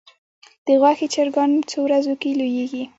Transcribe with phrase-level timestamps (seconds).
[0.65, 2.83] د غوښې چرګان څو ورځو کې لویږي؟